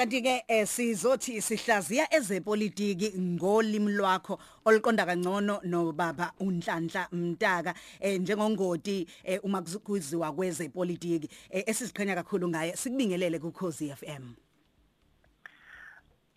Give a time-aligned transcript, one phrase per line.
[0.00, 9.06] kanti ke eh, sizothi sihlaziya ezepolitiki ngolimi lwakho oluqonda kangcono nobaba uNhlanhla Mtaka eh, njengongoti
[9.24, 12.76] eh, uma kuziwa kwezepolitiki eh, esiziqhenya kakhulu ngaye.
[12.76, 14.32] Sikubingelele ku Khosi FM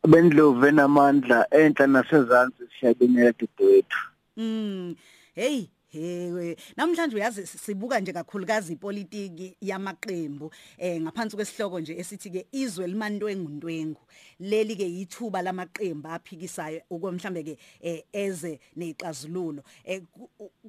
[0.07, 3.97] bendlovu enamandla enhla nasezantsi siyabingelela didewethu
[4.37, 4.95] mm
[5.35, 12.47] hey Hey namhlanje uyazi sibuka nje kakhulukazi ipolitiki yamaqembu eh ngaphansi kwesihloko nje esithi ke
[12.51, 14.01] izwe limantwengu ntwengu
[14.39, 20.01] leli ke yithuba lamaqembu aphikisayo okwemhlambe ke eh, eze nezixazululo eh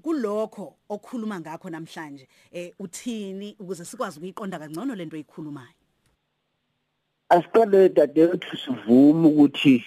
[0.02, 5.74] kulokho okhuluma ngakho namhlanje eh uthini ukuze sikwazi ukuyiqonda kangcono lento oyikhulumayo?
[7.28, 9.84] Asiqale dadewethu sivume ukuthi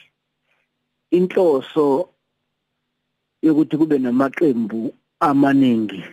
[1.11, 2.09] inhloso
[3.41, 6.03] yokuthi kube namaqembu amaningi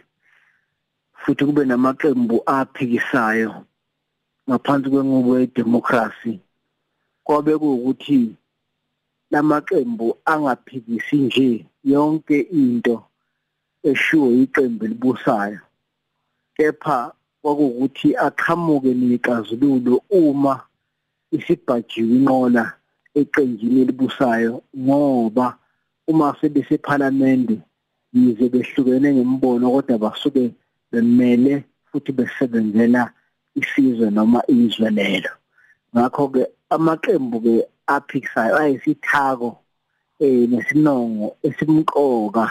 [1.21, 3.65] futhi kube namaqembu aphikisayo
[4.49, 6.33] ngaphansi kwenqubo yedemocracy
[7.25, 8.37] kwabe kuwukuthi
[9.31, 13.03] lamaqembu angaphikisi nje yonke into
[13.83, 15.61] eshiwo iqembu elibusayo
[16.56, 17.12] kepha
[17.43, 20.55] kwakuwukuthi aqhamuke nezixazululo uma
[21.37, 22.65] isibhajiwe inqola
[23.21, 25.47] eqenjini elibusayo ngoba
[26.11, 27.48] uma sebese parliament
[28.15, 30.45] yize behlukene ngembono kodwa basuke
[30.91, 33.03] bemele futhi besebenzela
[33.61, 35.33] isizwe noma izwe lelo.
[35.93, 36.43] Ngakho ke
[36.75, 37.55] amaqembu ke
[37.87, 39.51] aphikisayo ayisithako
[40.21, 42.47] eh nesinongo esimqoka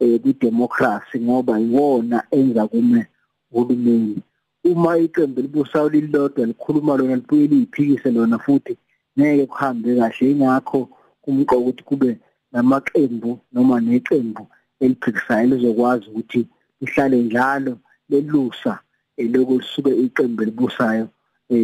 [0.00, 3.06] eh kudemocracy ngoba iwona enza kume
[3.52, 4.22] uhulumeni.
[4.64, 8.76] Uma iqembu libusayo lilodwa likhuluma lona libuye liyiphikise lona futhi
[9.18, 10.30] ngeke kuhambe kahle.
[10.30, 10.88] Ingakho
[11.22, 12.10] kumqoka ukuthi kube
[12.52, 14.46] namaqembu noma neqembu
[14.84, 16.40] eliphikisayo lizokwazi ukuthi
[16.80, 17.74] lihlale njalo
[18.10, 18.74] lelusa
[19.22, 21.06] eloko lisuke iqembu elibusayo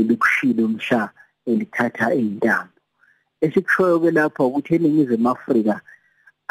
[0.09, 1.03] likushilo umhla
[1.51, 2.81] elithatha izintambo
[3.45, 5.75] esikushoyo ke lapha ukuthi eningizimu Afrika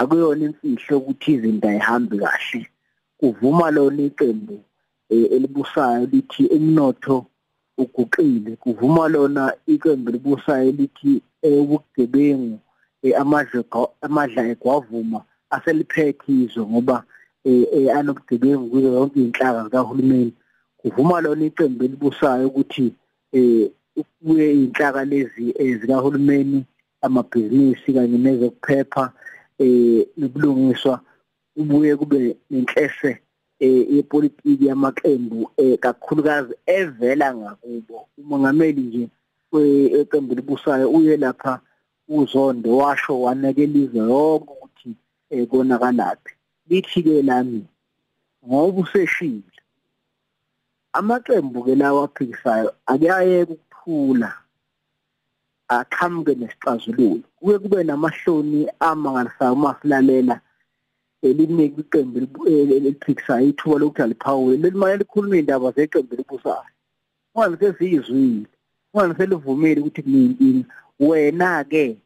[0.01, 2.61] akuyona imfihlo ukuthi izinto ayihambi kahle.
[3.19, 4.57] Kuvuma lona iqembu
[5.09, 7.17] elibusayo lithi umnotho
[7.77, 9.43] uguqile kuvuma lona
[9.73, 12.59] iqembu elibusayo lithi ubugebengu
[13.21, 13.63] amadla
[14.01, 15.19] amadla egwavuma
[15.49, 17.03] aseliphethizwe ngoba
[17.43, 20.33] eh, eh anobugebengu kuzo zonke inhlaka zikahulumeni.
[20.77, 22.93] Kuvuma lona iqembu elibusayo ukuthi
[23.33, 23.69] eh
[24.25, 26.65] kuye inhlaka lezi eh, zikahulumeni
[27.01, 29.11] amabhizinisi kanye nezokuphepha
[29.59, 30.99] eh nobulungiswa
[31.55, 33.19] kubuye kube nenhlese
[33.59, 38.07] eh yepolitiki yamaqembu eh kakhulukazi evela ngakubo.
[38.17, 39.09] Umongameli nje
[39.51, 41.59] weqembu libusayo uye lapha
[42.07, 44.53] uzondo washo wanekeliza yonke.
[44.53, 44.58] eh
[45.49, 46.33] konakalaphi
[46.69, 47.65] lithi ke lami
[48.45, 49.57] ngoba useshile
[50.93, 54.29] amaqembu ke lawa aphikisayo akuyayeka ukuphula
[55.69, 57.23] aqhamuke nesixazululo.
[57.37, 60.41] Kuke kube namahloni amangalisayo uma silalela
[61.21, 66.71] elinike iqembu eliphikisayo ithuba lokuthi aliphawule lelimane likhuluma indaba zeqembu elibusayo
[67.37, 68.47] ngani sesiyizwile
[68.95, 70.65] ngani selivumile ukuthi kunenkinga
[70.99, 71.97] wena ke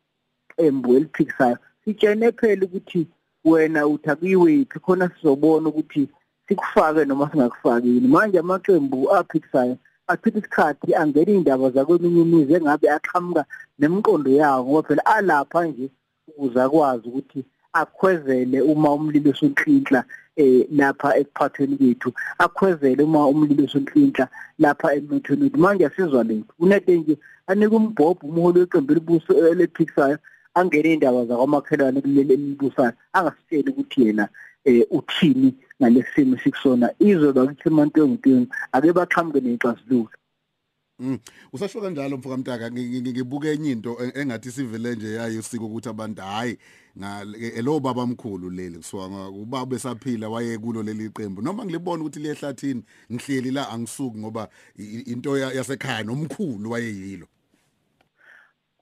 [0.56, 3.08] qembu eliphikisayo sitshene phela ukuthi
[3.46, 6.10] wena uthi akuyiphi khona sizobona ukuthi
[6.48, 9.78] sikufake noma singakufakini manje amaqembu aphikisayo
[10.08, 13.44] achitha isikhathi angena indaba zakweminye imizi engabe aqhamuka
[13.80, 15.86] nemiqondo yawo ngoba phela alapha nje
[16.28, 17.40] ukuze akwazi ukuthi
[17.74, 20.02] akhwezele uma umlilo usonhlinhla
[20.36, 22.14] eh lapha ekuphathweni kwethu.
[22.38, 24.28] Akhwezele uma umlilo usonhlinhla
[24.60, 25.60] lapha emnothweni wethu.
[25.60, 27.18] Manje asizwa lethu kunete nje
[27.48, 30.18] anike umbhobho umholi weqembu elibuso elephikisayo
[30.54, 34.26] angene indaba zakwamakhelwane kuleli elibusayo angasitsheli ukuthi yena
[34.66, 35.50] eh uthini
[35.82, 40.18] ngalesimo sikusona izwe bakithi mantongintweni ake baqhamuke nexazululo
[41.00, 41.20] Mm.
[41.54, 46.58] Usasho kanjalo mfoka Mtaka ngibuke enye into engathi sivele nje yayo usiko ukuthi abantu hayi
[47.00, 51.42] ngalo baba mkhulu leli kusuka ubaba besaphila waye kulo leli qembu.
[51.42, 54.50] Noma ngilibona ukuthi liyehlathini ngihleli la angisuki ngoba
[55.06, 57.28] into yasekhaya nomkhulu wayeyilo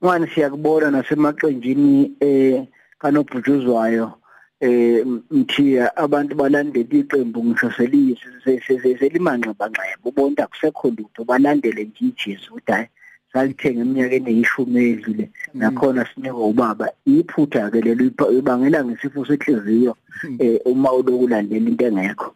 [0.04, 2.66] ngani siyakubona nasemaqenjini eh
[2.98, 4.12] kanobhutshuzwayo
[4.60, 8.60] eh mthiya abantu balandela iqembu ngisho seliyise
[8.98, 12.88] selimanxeba nxeba ubona akusekho lutho balandele nje iJesu ukuthi hayi
[13.32, 15.60] salithenga eminyakeni eyishumi edlule mm.
[15.60, 18.04] nakhona sinikwa ubaba iphutha ke lelo
[18.38, 20.36] ibangela ngesifo senhliziyo mm.
[20.38, 22.34] eh uma ulokulandela into engekho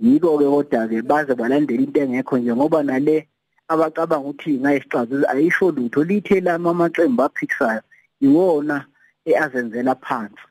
[0.00, 3.28] yiko ke kodwa ke baze balandela into engekho nje ngoba nale
[3.68, 6.04] abacabanga ukuthi ngayisixazululo ayisho lutho.
[6.04, 7.82] Lithe lama amaqembu aphikisayo
[8.20, 8.84] iwona
[9.26, 10.46] eazenzela phansi.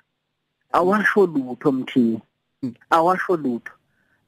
[0.73, 2.21] Awasho lutho mthini?
[2.89, 3.73] Awasho lutho.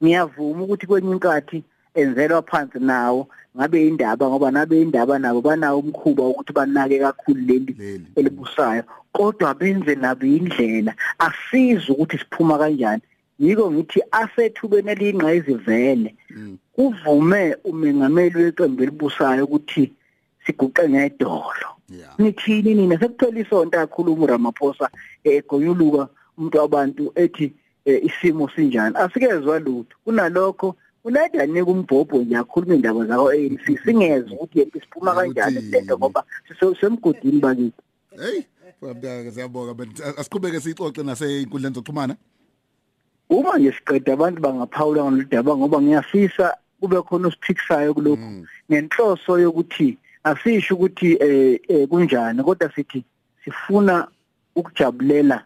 [0.02, 1.64] Ngiyavuma ukuthi kwenye inkathi
[1.94, 7.72] enzelwa phansi nawo ngabe indaba ngoba nabe indaba nabo banawo umkhuba ukuthi banake kakhulu leli
[7.78, 8.06] Leli.
[8.16, 8.82] elibusayo.
[9.12, 13.02] Kodwa benze nabo indlela asiza ukuthi siphuma kanjani.
[13.40, 16.58] Yiko ngithi asethubeni eliyingqayizivele vele Mm.
[16.72, 19.92] kuvume umengameli weqembu elibusayo ukuthi
[20.46, 21.68] siguqe ngedolo.
[21.88, 22.98] Yeah nithini nina?
[22.98, 24.90] Sekuphela isonto yakhuluma uRamaphosa
[25.24, 26.08] egonyuluka
[26.38, 27.52] umuntu wabantu ethi
[27.84, 28.96] eh, isimo sinjani?
[28.96, 29.96] Asikezwa lutho.
[30.04, 35.70] Kunalokho unaida nika umbhobho nje akhuluma indaba zawo ANC singezwe ukuthi yena siphuma kanjani Ukuthi-
[35.72, 36.24] lento ngoba
[36.60, 37.82] sisemgodini bakithi
[38.20, 38.42] hey
[38.82, 42.16] mfaka siyabonga but asiqhubeke sixoxe naseinkundleni zokuxhumana.
[43.30, 48.22] Uma nje siqeda abantu bangaphawula ngaludaba ngoba ngiyafisa kube khona osiphikisayo kulokhu.
[48.22, 48.46] Mm.
[48.68, 53.04] nenhloso yokuthi asisho ukuthi eh eh, kunjani kodwa sithi
[53.44, 54.08] sifuna
[54.56, 55.44] ukujabulela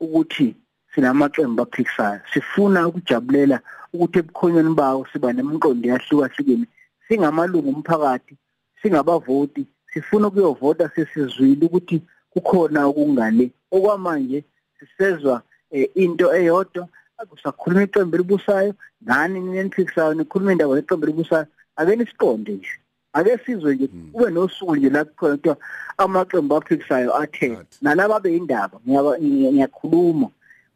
[0.00, 0.54] ukuthi
[0.94, 3.60] sinamaqembu aphikisayo sifuna ukujabulela
[3.92, 6.66] ukuthi ebukhonyeni bawo siba nemiqondo yahlukahlukene
[7.08, 8.34] singamalungu omphakathi
[8.82, 14.44] singabavoti sifuna ukuyovota sesizwile ukuthi kukhona okungale okwamanje
[14.78, 16.88] sisezwa eh, into eyodwa
[17.18, 22.68] akusakhuluma iqembu elibusayo nani nineniphikisayo nikhuluma indaba yeqembu elibusayo ake nisiqonde nje.
[23.12, 25.56] Ake sizwe nje kube nosuku nje la kukhona kuthiwa
[25.98, 27.78] amaqembu aphikisayo athe Athi.
[27.82, 30.28] nalaba beyindaba ngiyaba- ngiya- ngiyakhuluma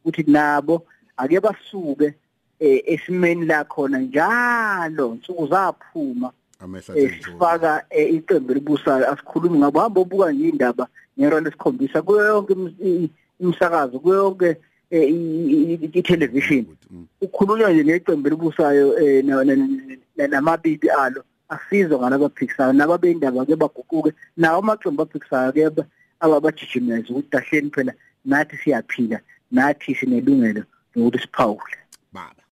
[0.04, 0.86] ukuthi nabo
[1.16, 2.14] ake basuke
[2.60, 6.30] eh, esimeni la khona njalo nsuku zaphuma.
[6.60, 10.86] Amehla eh, sifaka eh, iqembu elibusayo asikhulumi ngabo hamba obuka nje indaba
[11.18, 13.10] ngero lesikhombisa kuyo yonke imis- i-
[13.40, 14.62] imisakazo kuyo yonke eh, i- i- i-
[14.92, 17.06] i-television Mm.
[17.20, 19.56] ukhulunywa nje neqembu elibusayo eh, na- na-
[20.16, 25.86] na- namabibi alo asizwa ngalabaphikisayo nababeyindaba ke baguquke nawo amaqembu aphikisayo ke ba-
[26.20, 27.92] ababajijimeza ukuthi ahleni phela
[28.24, 30.62] nathi siyaphila nathi sinelungelo
[30.94, 31.76] lokuthi siphawule